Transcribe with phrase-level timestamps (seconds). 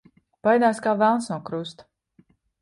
[0.47, 1.87] Baidās kā velns no krusta.